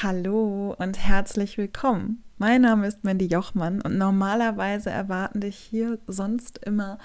Hallo 0.00 0.76
und 0.78 0.96
herzlich 0.96 1.58
willkommen. 1.58 2.22
Mein 2.36 2.62
Name 2.62 2.86
ist 2.86 3.02
Mandy 3.02 3.26
Jochmann 3.26 3.82
und 3.82 3.98
normalerweise 3.98 4.90
erwarten 4.90 5.40
dich 5.40 5.56
hier 5.56 5.98
sonst 6.06 6.58
immer 6.58 6.98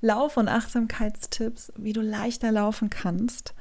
Lauf- 0.00 0.36
und 0.36 0.48
Achtsamkeitstipps, 0.48 1.72
wie 1.76 1.92
du 1.92 2.00
leichter 2.00 2.50
laufen 2.50 2.90
kannst. 2.90 3.54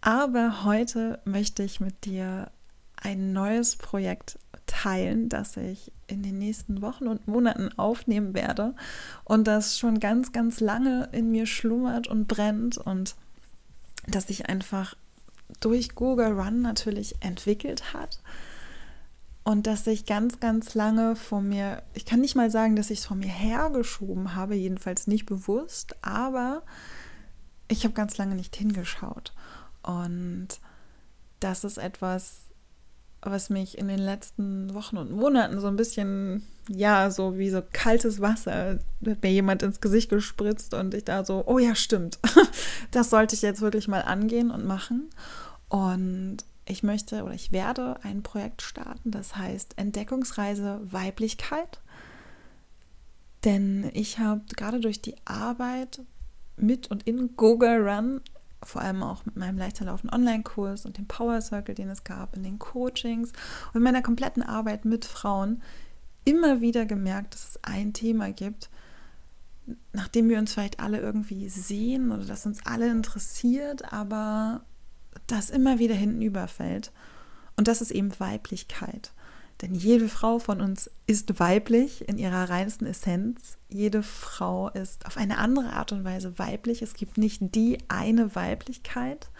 Aber 0.00 0.64
heute 0.64 1.20
möchte 1.24 1.64
ich 1.64 1.80
mit 1.80 2.04
dir 2.04 2.52
ein 2.94 3.32
neues 3.32 3.74
Projekt 3.74 4.38
teilen, 4.66 5.28
das 5.28 5.56
ich 5.56 5.90
in 6.06 6.22
den 6.22 6.38
nächsten 6.38 6.82
Wochen 6.82 7.08
und 7.08 7.26
Monaten 7.26 7.76
aufnehmen 7.78 8.32
werde 8.32 8.76
und 9.24 9.48
das 9.48 9.76
schon 9.76 9.98
ganz, 9.98 10.30
ganz 10.30 10.60
lange 10.60 11.08
in 11.10 11.32
mir 11.32 11.46
schlummert 11.46 12.06
und 12.06 12.28
brennt 12.28 12.78
und 12.78 13.16
das 14.06 14.28
sich 14.28 14.48
einfach 14.48 14.94
durch 15.60 15.94
Google 15.94 16.32
Run 16.32 16.62
natürlich 16.62 17.16
entwickelt 17.20 17.92
hat 17.92 18.20
und 19.48 19.66
dass 19.66 19.86
ich 19.86 20.04
ganz, 20.04 20.40
ganz 20.40 20.74
lange 20.74 21.16
vor 21.16 21.40
mir, 21.40 21.82
ich 21.94 22.04
kann 22.04 22.20
nicht 22.20 22.36
mal 22.36 22.50
sagen, 22.50 22.76
dass 22.76 22.90
ich 22.90 22.98
es 22.98 23.06
vor 23.06 23.16
mir 23.16 23.30
hergeschoben 23.30 24.34
habe, 24.34 24.54
jedenfalls 24.54 25.06
nicht 25.06 25.24
bewusst, 25.24 25.96
aber 26.02 26.62
ich 27.68 27.84
habe 27.84 27.94
ganz 27.94 28.18
lange 28.18 28.34
nicht 28.34 28.54
hingeschaut. 28.56 29.32
Und 29.82 30.48
das 31.40 31.64
ist 31.64 31.78
etwas, 31.78 32.40
was 33.22 33.50
mich 33.50 33.78
in 33.78 33.88
den 33.88 33.98
letzten 33.98 34.72
Wochen 34.74 34.96
und 34.96 35.10
Monaten 35.10 35.60
so 35.60 35.66
ein 35.66 35.76
bisschen, 35.76 36.42
ja, 36.68 37.10
so 37.10 37.36
wie 37.38 37.50
so 37.50 37.62
kaltes 37.72 38.20
Wasser, 38.20 38.78
hat 39.06 39.22
mir 39.22 39.32
jemand 39.32 39.62
ins 39.62 39.80
Gesicht 39.80 40.10
gespritzt 40.10 40.74
und 40.74 40.94
ich 40.94 41.04
da 41.04 41.24
so, 41.24 41.42
oh 41.46 41.58
ja, 41.58 41.74
stimmt, 41.74 42.18
das 42.90 43.10
sollte 43.10 43.34
ich 43.34 43.42
jetzt 43.42 43.60
wirklich 43.60 43.88
mal 43.88 44.02
angehen 44.02 44.50
und 44.50 44.64
machen. 44.64 45.10
Und 45.68 46.38
ich 46.64 46.82
möchte 46.82 47.24
oder 47.24 47.34
ich 47.34 47.52
werde 47.52 47.96
ein 48.02 48.22
Projekt 48.22 48.62
starten, 48.62 49.10
das 49.10 49.36
heißt 49.36 49.74
Entdeckungsreise 49.76 50.80
Weiblichkeit. 50.84 51.80
Denn 53.44 53.90
ich 53.94 54.18
habe 54.18 54.42
gerade 54.56 54.80
durch 54.80 55.00
die 55.00 55.14
Arbeit 55.24 56.00
mit 56.56 56.90
und 56.90 57.06
in 57.06 57.36
Google 57.36 57.88
Run, 57.88 58.20
vor 58.62 58.82
allem 58.82 59.02
auch 59.02 59.24
mit 59.24 59.36
meinem 59.36 59.58
Leichterlaufen 59.58 60.10
Online-Kurs 60.10 60.84
und 60.84 60.98
dem 60.98 61.06
Power 61.06 61.40
Circle, 61.40 61.74
den 61.74 61.88
es 61.88 62.04
gab, 62.04 62.36
in 62.36 62.42
den 62.42 62.58
Coachings 62.58 63.32
und 63.72 63.82
meiner 63.82 64.02
kompletten 64.02 64.42
Arbeit 64.42 64.84
mit 64.84 65.04
Frauen, 65.04 65.62
immer 66.24 66.60
wieder 66.60 66.84
gemerkt, 66.84 67.34
dass 67.34 67.48
es 67.50 67.64
ein 67.64 67.92
Thema 67.92 68.32
gibt, 68.32 68.68
nachdem 69.92 70.28
wir 70.28 70.38
uns 70.38 70.52
vielleicht 70.52 70.80
alle 70.80 71.00
irgendwie 71.00 71.48
sehen 71.48 72.12
oder 72.12 72.24
das 72.24 72.46
uns 72.46 72.64
alle 72.66 72.90
interessiert, 72.90 73.92
aber 73.92 74.62
das 75.26 75.50
immer 75.50 75.78
wieder 75.78 75.94
hinten 75.94 76.22
überfällt. 76.22 76.92
Und 77.56 77.68
das 77.68 77.80
ist 77.80 77.90
eben 77.90 78.18
Weiblichkeit. 78.20 79.12
Denn 79.60 79.74
jede 79.74 80.08
Frau 80.08 80.38
von 80.38 80.60
uns 80.60 80.90
ist 81.06 81.40
weiblich 81.40 82.08
in 82.08 82.16
ihrer 82.16 82.48
reinsten 82.48 82.86
Essenz. 82.86 83.58
Jede 83.68 84.02
Frau 84.02 84.68
ist 84.68 85.06
auf 85.06 85.16
eine 85.16 85.38
andere 85.38 85.72
Art 85.72 85.90
und 85.92 86.04
Weise 86.04 86.38
weiblich. 86.38 86.80
Es 86.80 86.94
gibt 86.94 87.18
nicht 87.18 87.54
die 87.54 87.78
eine 87.88 88.34
Weiblichkeit. 88.36 89.30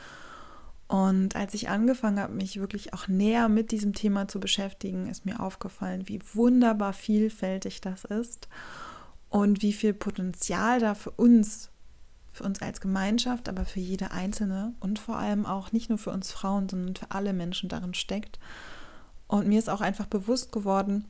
Und 0.88 1.36
als 1.36 1.54
ich 1.54 1.68
angefangen 1.68 2.18
habe, 2.18 2.32
mich 2.32 2.58
wirklich 2.58 2.94
auch 2.94 3.06
näher 3.08 3.48
mit 3.48 3.70
diesem 3.70 3.92
Thema 3.92 4.26
zu 4.26 4.40
beschäftigen, 4.40 5.06
ist 5.08 5.26
mir 5.26 5.38
aufgefallen, 5.38 6.08
wie 6.08 6.20
wunderbar 6.32 6.94
vielfältig 6.94 7.80
das 7.80 8.04
ist 8.04 8.48
und 9.28 9.62
wie 9.62 9.74
viel 9.74 9.92
Potenzial 9.92 10.80
da 10.80 10.94
für 10.94 11.10
uns 11.10 11.70
für 12.32 12.44
uns 12.44 12.62
als 12.62 12.80
Gemeinschaft, 12.80 13.48
aber 13.48 13.64
für 13.64 13.80
jede 13.80 14.12
Einzelne 14.12 14.72
und 14.78 15.00
vor 15.00 15.16
allem 15.16 15.44
auch 15.44 15.72
nicht 15.72 15.88
nur 15.88 15.98
für 15.98 16.10
uns 16.10 16.30
Frauen, 16.30 16.68
sondern 16.68 16.94
für 16.94 17.10
alle 17.10 17.32
Menschen 17.32 17.68
darin 17.68 17.94
steckt. 17.94 18.38
Und 19.28 19.46
mir 19.46 19.58
ist 19.58 19.70
auch 19.70 19.80
einfach 19.80 20.06
bewusst 20.06 20.52
geworden, 20.52 21.04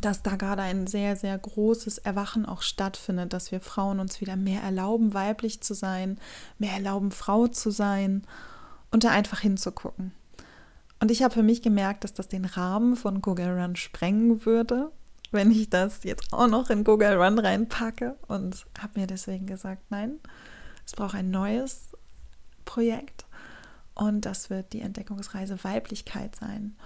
dass 0.00 0.22
da 0.22 0.36
gerade 0.36 0.62
ein 0.62 0.86
sehr, 0.86 1.16
sehr 1.16 1.36
großes 1.36 1.98
Erwachen 1.98 2.46
auch 2.46 2.62
stattfindet, 2.62 3.32
dass 3.32 3.50
wir 3.50 3.60
Frauen 3.60 3.98
uns 3.98 4.20
wieder 4.20 4.36
mehr 4.36 4.62
erlauben, 4.62 5.14
weiblich 5.14 5.60
zu 5.62 5.74
sein, 5.74 6.18
mehr 6.58 6.74
erlauben, 6.74 7.10
Frau 7.10 7.48
zu 7.48 7.70
sein 7.70 8.22
und 8.92 9.04
da 9.04 9.10
einfach 9.10 9.40
hinzugucken. 9.40 10.12
Und 11.00 11.10
ich 11.10 11.22
habe 11.22 11.34
für 11.34 11.42
mich 11.42 11.62
gemerkt, 11.62 12.04
dass 12.04 12.14
das 12.14 12.28
den 12.28 12.44
Rahmen 12.44 12.94
von 12.94 13.22
Google 13.22 13.58
Run 13.58 13.74
sprengen 13.74 14.44
würde, 14.44 14.92
wenn 15.32 15.50
ich 15.50 15.70
das 15.70 16.04
jetzt 16.04 16.32
auch 16.32 16.46
noch 16.46 16.70
in 16.70 16.84
Google 16.84 17.14
Run 17.20 17.38
reinpacke 17.38 18.16
und 18.28 18.66
habe 18.78 19.00
mir 19.00 19.06
deswegen 19.06 19.46
gesagt, 19.46 19.82
nein, 19.90 20.20
es 20.86 20.92
braucht 20.92 21.14
ein 21.14 21.30
neues 21.30 21.96
Projekt 22.64 23.24
und 23.94 24.26
das 24.26 24.50
wird 24.50 24.72
die 24.72 24.82
Entdeckungsreise 24.82 25.62
Weiblichkeit 25.64 26.36
sein. 26.36 26.76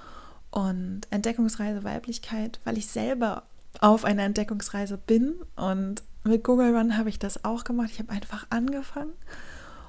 Und 0.55 1.03
Entdeckungsreise 1.11 1.83
Weiblichkeit, 1.83 2.61
weil 2.63 2.79
ich 2.79 2.87
selber 2.87 3.43
auf 3.81 4.05
einer 4.05 4.23
Entdeckungsreise 4.23 4.97
bin 4.97 5.35
und 5.57 6.05
mit 6.23 6.45
Google 6.45 6.77
Run 6.77 6.97
habe 6.97 7.09
ich 7.09 7.19
das 7.19 7.45
auch 7.45 7.65
gemacht. 7.65 7.91
Ich 7.93 7.99
habe 7.99 8.13
einfach 8.13 8.47
angefangen 8.51 9.13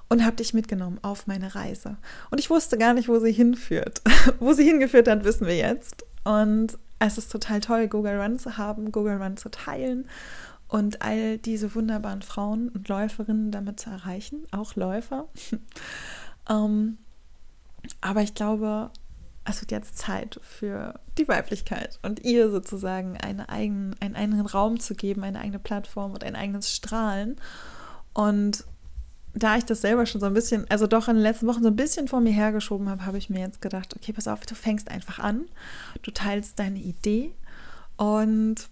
und 0.09 0.26
habe 0.26 0.38
dich 0.38 0.56
mitgenommen 0.56 0.98
auf 1.03 1.28
meine 1.28 1.53
Reise. 1.53 1.98
Und 2.31 2.40
ich 2.40 2.50
wusste 2.50 2.80
gar 2.80 2.96
nicht, 2.96 3.08
wo 3.08 3.20
sie 3.20 3.31
hinführt. 3.31 4.02
wo 4.40 4.53
sie 4.53 4.64
hingeführt 4.64 5.08
hat, 5.08 5.24
wissen 5.24 5.46
wir 5.46 5.56
jetzt. 5.56 6.03
Und 6.24 6.80
es 6.97 7.20
ist 7.20 7.32
total 7.32 7.59
toll, 7.59 7.88
Google 7.88 8.20
Run 8.20 8.40
zu 8.40 8.58
haben, 8.58 8.92
Google 8.92 9.22
Run 9.22 9.38
zu 9.38 9.50
teilen 9.50 10.09
und 10.68 11.03
all 11.03 11.38
diese 11.38 11.76
wunderbaren 11.76 12.24
Frauen 12.24 12.70
und 12.70 12.90
Läuferinnen 12.90 13.52
damit 13.52 13.80
zu 13.80 13.92
erreichen, 13.92 14.47
auch 14.50 14.76
Läufer. 14.76 15.28
ähm, 16.50 16.97
aber 18.02 18.24
ich 18.24 18.34
glaube, 18.34 18.90
es 19.45 19.61
wird 19.61 19.72
jetzt 19.72 19.97
Zeit 19.97 20.39
für 20.41 21.00
die 21.17 21.28
Weiblichkeit 21.28 22.00
und 22.01 22.25
ihr 22.25 22.50
sozusagen 22.50 23.17
eine 23.17 23.47
eigenen, 23.50 23.95
einen 24.00 24.16
eigenen 24.16 24.45
Raum 24.45 24.79
zu 24.79 24.95
geben, 24.95 25.23
eine 25.23 25.39
eigene 25.39 25.59
Plattform 25.59 26.13
und 26.13 26.23
ein 26.23 26.35
eigenes 26.35 26.72
Strahlen. 26.72 27.38
Und 28.13 28.66
da 29.34 29.57
ich 29.57 29.66
das 29.66 29.81
selber 29.81 30.05
schon 30.05 30.22
so 30.22 30.28
ein 30.28 30.34
bisschen, 30.34 30.66
also 30.69 30.88
doch 30.88 31.07
in 31.07 31.16
den 31.16 31.23
letzten 31.23 31.45
Wochen 31.47 31.61
so 31.61 31.69
ein 31.69 31.75
bisschen 31.75 32.07
vor 32.07 32.22
mir 32.22 32.31
hergeschoben 32.31 32.89
habe, 32.89 33.05
habe 33.05 33.17
ich 33.17 33.29
mir 33.29 33.39
jetzt 33.39 33.61
gedacht, 33.61 33.95
okay, 33.95 34.13
pass 34.13 34.28
auf, 34.28 34.45
du 34.45 34.55
fängst 34.55 34.89
einfach 34.89 35.19
an, 35.19 35.45
du 36.01 36.11
teilst 36.11 36.57
deine 36.57 36.79
Idee 36.79 37.31
und 37.97 38.67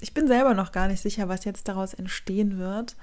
ich 0.00 0.14
bin 0.14 0.26
selber 0.26 0.54
noch 0.54 0.72
gar 0.72 0.88
nicht 0.88 1.02
sicher, 1.02 1.28
was 1.28 1.44
jetzt 1.44 1.68
daraus 1.68 1.94
entstehen 1.94 2.58
wird. 2.58 2.96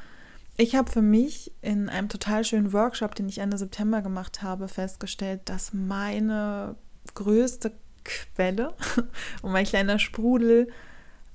Ich 0.57 0.75
habe 0.75 0.91
für 0.91 1.01
mich 1.01 1.51
in 1.61 1.89
einem 1.89 2.09
total 2.09 2.43
schönen 2.43 2.73
Workshop, 2.73 3.15
den 3.15 3.29
ich 3.29 3.39
Ende 3.39 3.57
September 3.57 4.01
gemacht 4.01 4.41
habe, 4.41 4.67
festgestellt, 4.67 5.41
dass 5.45 5.73
meine 5.73 6.75
größte 7.15 7.71
Quelle 8.03 8.73
und 9.41 9.51
mein 9.51 9.65
kleiner 9.65 9.99
Sprudel 9.99 10.67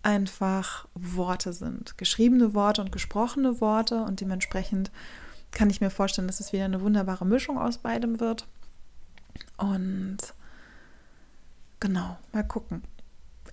einfach 0.03 0.87
Worte 0.95 1.53
sind. 1.53 1.99
Geschriebene 1.99 2.55
Worte 2.55 2.81
und 2.81 2.93
gesprochene 2.93 3.61
Worte 3.61 4.03
und 4.03 4.21
dementsprechend 4.21 4.91
kann 5.51 5.71
ich 5.71 5.81
mir 5.81 5.91
vorstellen, 5.91 6.29
dass 6.29 6.41
es 6.41 6.53
wieder 6.53 6.65
eine 6.65 6.81
wunderbare 6.81 7.27
Mischung 7.27 7.59
aus 7.59 7.79
beidem 7.79 8.21
wird. 8.21 8.47
Und 9.57 10.19
genau, 11.81 12.19
mal 12.33 12.47
gucken. 12.47 12.83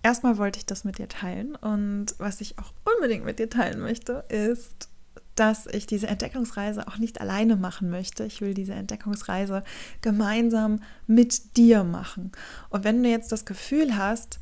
Erstmal 0.04 0.38
wollte 0.38 0.60
ich 0.60 0.66
das 0.66 0.84
mit 0.84 0.98
dir 0.98 1.08
teilen 1.08 1.56
und 1.56 2.16
was 2.18 2.42
ich 2.42 2.60
auch 2.60 2.74
unbedingt 2.84 3.26
mit 3.26 3.40
dir 3.40 3.50
teilen 3.50 3.80
möchte, 3.80 4.26
ist, 4.28 4.90
dass 5.36 5.68
ich 5.68 5.86
diese 5.88 6.08
Entdeckungsreise 6.08 6.88
auch 6.88 6.98
nicht 6.98 7.22
alleine 7.22 7.56
machen 7.56 7.90
möchte. 7.90 8.24
Ich 8.26 8.42
will 8.42 8.54
diese 8.54 8.74
Entdeckungsreise 8.74 9.64
gemeinsam 10.02 10.82
mit 11.08 11.58
dir 11.58 11.84
machen. 11.84 12.32
Und 12.70 12.84
wenn 12.84 13.02
du 13.02 13.10
jetzt 13.10 13.32
das 13.32 13.46
Gefühl 13.46 13.98
hast, 13.98 14.40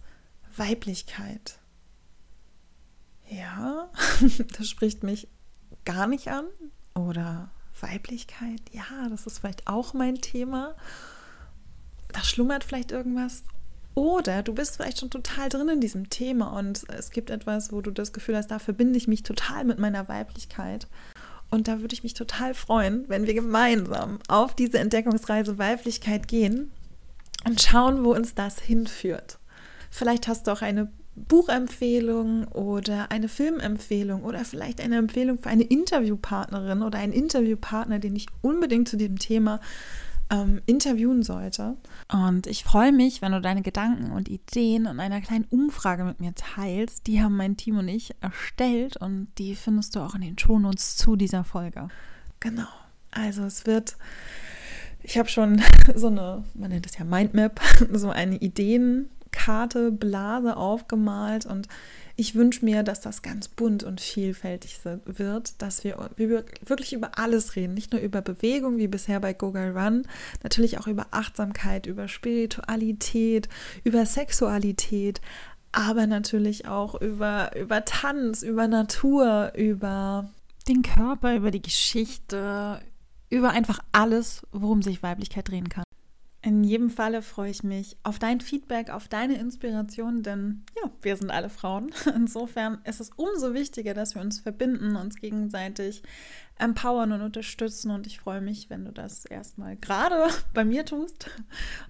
Weiblichkeit, 0.56 1.60
ja, 3.30 3.90
das 4.58 4.68
spricht 4.68 5.04
mich 5.04 5.28
gar 5.86 6.08
nicht 6.08 6.28
an, 6.28 6.46
oder 6.96 7.50
Weiblichkeit, 7.80 8.62
ja, 8.72 9.10
das 9.10 9.26
ist 9.26 9.40
vielleicht 9.40 9.68
auch 9.68 9.94
mein 9.94 10.16
Thema. 10.16 10.76
Da 12.10 12.24
schlummert 12.24 12.64
vielleicht 12.64 12.92
irgendwas. 12.92 13.44
Oder 13.94 14.42
du 14.42 14.54
bist 14.54 14.78
vielleicht 14.78 15.00
schon 15.00 15.10
total 15.10 15.50
drin 15.50 15.68
in 15.68 15.82
diesem 15.82 16.10
Thema 16.10 16.58
und 16.58 16.86
es 16.90 17.12
gibt 17.12 17.30
etwas, 17.30 17.74
wo 17.74 17.82
du 17.82 17.92
das 17.92 18.14
Gefühl 18.14 18.38
hast, 18.38 18.50
da 18.50 18.60
verbinde 18.60 18.98
ich 18.98 19.08
mich 19.08 19.24
total 19.24 19.66
mit 19.66 19.80
meiner 19.80 20.08
Weiblichkeit. 20.08 20.88
Und 21.50 21.68
da 21.68 21.82
würde 21.82 21.94
ich 21.94 22.04
mich 22.04 22.14
total 22.14 22.54
freuen, 22.54 23.04
wenn 23.10 23.28
wir 23.28 23.34
gemeinsam 23.34 24.20
auf 24.30 24.56
diese 24.56 24.80
Entdeckungsreise 24.80 25.58
Weiblichkeit 25.58 26.30
gehen 26.30 26.72
und 27.46 27.62
schauen, 27.62 28.06
wo 28.06 28.14
uns 28.14 28.34
das 28.34 28.60
hinführt. 28.60 29.38
Vielleicht 29.90 30.30
hast 30.30 30.48
du 30.48 30.52
auch 30.52 30.62
eine 30.62 30.90
Buchempfehlung 31.16 32.48
oder 32.48 33.12
eine 33.12 33.28
Filmempfehlung 33.28 34.24
oder 34.24 34.46
vielleicht 34.46 34.80
eine 34.80 34.96
Empfehlung 34.98 35.38
für 35.40 35.50
eine 35.50 35.64
Interviewpartnerin 35.64 36.82
oder 36.82 37.00
einen 37.00 37.12
Interviewpartner, 37.12 38.00
den 38.00 38.16
ich 38.16 38.28
unbedingt 38.42 38.88
zu 38.88 38.96
diesem 38.96 39.20
Thema 39.20 39.60
ähm, 40.32 40.62
interviewen 40.66 41.22
sollte. 41.22 41.76
Und 42.12 42.48
ich 42.48 42.64
freue 42.64 42.92
mich, 42.92 43.22
wenn 43.22 43.34
du 43.34 43.42
deine 43.42 43.62
Gedanken 43.62 44.12
und 44.12 44.30
Ideen 44.30 44.86
in 44.86 45.00
einer 45.00 45.22
kleinen 45.22 45.46
Umfrage 45.46 46.06
mit 46.06 46.20
mir 46.20 46.34
teilst. 46.34 47.06
Die 47.08 47.22
haben 47.22 47.36
mein 47.36 47.58
Team 47.58 47.78
und 47.78 47.88
ich 47.90 48.16
erstellt 48.22 48.98
und 48.98 49.28
die 49.38 49.56
findest 49.56 49.96
du 49.96 50.00
auch 50.00 50.16
in 50.16 50.22
den 50.22 50.40
Shownotes 50.40 50.96
zu 50.96 51.16
dieser 51.16 51.44
Folge. 51.44 51.90
Genau. 52.40 52.68
Also 53.12 53.44
es 53.44 53.66
wird 53.66 53.98
Ich 55.04 55.18
habe 55.18 55.28
schon 55.28 55.62
so 55.96 56.08
eine, 56.08 56.46
man 56.54 56.70
nennt 56.72 56.86
es 56.86 56.98
ja 56.98 57.04
Mindmap, 57.04 57.60
so 57.92 58.10
eine 58.10 58.38
Ideenkarte, 58.38 59.92
Blase 59.92 60.56
aufgemalt 60.56 61.46
und 61.46 61.68
ich 62.22 62.36
wünsche 62.36 62.64
mir, 62.64 62.84
dass 62.84 63.02
das 63.02 63.24
ganz 63.24 63.48
bunt 63.48 63.84
und 63.84 64.00
vielfältig 64.00 64.78
wird, 64.84 65.60
dass 65.60 65.84
wir, 65.84 65.98
wir 66.18 66.46
wirklich 66.64 66.94
über 66.94 67.18
alles 67.18 67.56
reden, 67.56 67.74
nicht 67.74 67.94
nur 67.94 68.00
über 68.00 68.22
Bewegung 68.22 68.78
wie 68.78 68.88
bisher 68.88 69.20
bei 69.20 69.34
Google 69.34 69.76
Run, 69.76 70.04
natürlich 70.44 70.78
auch 70.78 70.86
über 70.86 71.08
Achtsamkeit, 71.10 71.88
über 71.88 72.08
Spiritualität, 72.08 73.50
über 73.84 74.06
Sexualität, 74.06 75.20
aber 75.72 76.06
natürlich 76.06 76.68
auch 76.68 76.94
über, 76.94 77.56
über 77.56 77.86
Tanz, 77.86 78.44
über 78.44 78.68
Natur, 78.68 79.54
über 79.56 80.30
den 80.68 80.84
Körper, 80.84 81.36
über 81.36 81.50
die 81.50 81.64
Geschichte, 81.64 82.80
über 83.32 83.50
einfach 83.50 83.80
alles, 83.94 84.46
worum 84.52 84.84
sich 84.84 85.02
Weiblichkeit 85.02 85.50
drehen 85.50 85.70
kann. 85.70 85.86
In 86.44 86.64
jedem 86.64 86.90
Falle 86.90 87.22
freue 87.22 87.52
ich 87.52 87.62
mich 87.62 87.98
auf 88.02 88.18
dein 88.18 88.42
Feedback, 88.42 88.90
auf 88.90 89.08
deine 89.08 89.38
Inspiration, 89.38 90.24
denn 90.24 90.64
ja, 90.76 90.90
wir 91.04 91.16
sind 91.16 91.30
alle 91.30 91.50
Frauen. 91.50 91.92
Insofern 92.16 92.80
ist 92.84 93.00
es 93.00 93.12
umso 93.16 93.54
wichtiger, 93.54 93.94
dass 93.94 94.16
wir 94.16 94.24
uns 94.24 94.40
verbinden, 94.40 94.96
uns 94.96 95.18
gegenseitig 95.18 96.02
empowern 96.58 97.12
und 97.12 97.22
unterstützen. 97.22 97.92
Und 97.92 98.08
ich 98.08 98.20
freue 98.20 98.42
mich, 98.42 98.72
wenn 98.72 98.86
du 98.86 98.92
das 98.92 99.26
erstmal 99.26 99.76
gerade 99.76 100.30
bei 100.56 100.66
mir 100.66 100.84
tust 100.84 101.30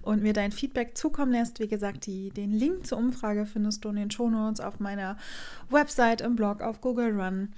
und 0.02 0.22
mir 0.22 0.34
dein 0.34 0.52
Feedback 0.52 0.98
zukommen 0.98 1.32
lässt. 1.32 1.58
Wie 1.58 1.68
gesagt, 1.68 2.04
die, 2.04 2.28
den 2.28 2.52
Link 2.52 2.86
zur 2.86 2.98
Umfrage 2.98 3.46
findest 3.46 3.86
du 3.86 3.88
in 3.88 3.96
den 3.96 4.10
Shownotes 4.10 4.60
auf 4.60 4.80
meiner 4.80 5.16
Website, 5.70 6.20
im 6.20 6.36
Blog, 6.36 6.60
auf 6.60 6.82
Google 6.82 7.18
Run. 7.18 7.52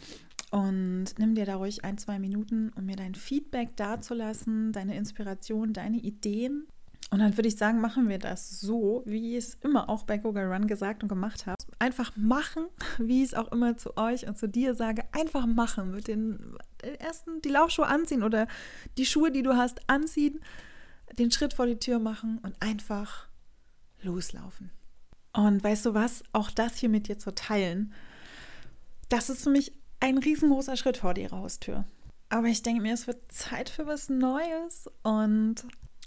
Und 0.53 1.07
nimm 1.19 1.35
dir 1.35 1.47
da 1.47 1.57
ruhig 1.57 1.85
ein, 1.85 1.99
zwei 1.99 2.21
Minuten, 2.21 2.71
um 2.77 2.87
mir 2.87 2.95
dein 2.95 3.17
Feedback 3.17 3.75
dazulassen, 3.75 4.71
deine 4.71 4.97
Inspiration, 4.97 5.73
deine 5.73 5.97
Ideen. 5.97 6.69
Und 7.15 7.21
dann 7.21 7.39
würde 7.39 7.47
ich 7.47 7.55
sagen, 7.55 7.81
machen 7.81 8.09
wir 8.09 8.19
das 8.19 8.59
so, 8.59 9.05
wie 9.07 9.37
ich 9.39 9.45
es 9.45 9.55
immer 9.63 9.89
auch 9.89 10.03
bei 10.03 10.19
Google 10.19 10.53
Run 10.53 10.67
gesagt 10.67 11.05
und 11.05 11.09
gemacht 11.09 11.47
habe. 11.47 11.63
Einfach 11.79 12.11
machen, 12.17 12.67
wie 12.99 13.23
ich 13.23 13.29
es 13.29 13.35
auch 13.35 13.53
immer 13.53 13.77
zu 13.77 13.97
euch 13.97 14.27
und 14.27 14.37
zu 14.37 14.49
dir 14.49 14.75
sage. 14.75 15.05
Einfach 15.13 15.47
machen. 15.47 15.93
Mit 15.93 16.09
den 16.09 16.57
ersten 16.99 17.41
die 17.41 17.51
Laufschuhe 17.51 17.87
anziehen 17.87 18.25
oder 18.25 18.49
die 18.99 19.07
Schuhe, 19.07 19.31
die 19.31 19.45
du 19.45 19.57
hast, 19.57 19.89
anziehen, 19.89 20.41
den 21.17 21.31
Schritt 21.31 21.55
vor 21.55 21.67
die 21.67 21.79
Tür 21.79 22.01
machen 22.01 22.41
und 22.43 22.57
einfach 22.59 23.29
loslaufen. 24.03 24.73
Und 25.33 25.63
weißt 25.63 25.87
du 25.87 25.95
was? 25.95 26.25
Auch 26.33 26.51
das 26.51 26.79
hier 26.79 26.89
mit 26.89 27.07
dir 27.07 27.21
zu 27.21 27.33
teilen, 27.33 27.93
das 29.09 29.31
ist 29.31 29.45
für 29.45 29.51
mich 29.51 29.71
ein 30.01 30.19
riesengroßer 30.19 30.77
Schritt 30.77 30.97
vor 30.97 31.15
die 31.15 31.31
Haustür. 31.31 31.85
Aber 32.29 32.49
ich 32.49 32.63
denke 32.63 32.83
mir, 32.83 32.93
es 32.93 33.07
wird 33.07 33.31
Zeit 33.31 33.69
für 33.69 33.87
was 33.87 34.09
Neues 34.09 34.91
und 35.05 35.65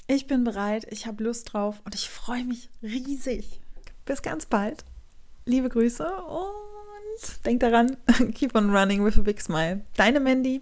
ich 0.07 0.27
bin 0.27 0.43
bereit, 0.43 0.87
ich 0.89 1.05
habe 1.05 1.23
Lust 1.23 1.53
drauf 1.53 1.81
und 1.83 1.93
ich 1.93 2.09
freue 2.09 2.45
mich 2.45 2.69
riesig. 2.81 3.59
Bis 4.05 4.21
ganz 4.21 4.45
bald. 4.45 4.85
Liebe 5.45 5.69
Grüße 5.69 6.05
und 6.05 7.45
denk 7.45 7.59
daran, 7.59 7.97
keep 8.33 8.55
on 8.55 8.73
running 8.75 9.03
with 9.03 9.17
a 9.17 9.21
big 9.21 9.41
smile. 9.41 9.81
Deine 9.95 10.19
Mandy. 10.19 10.61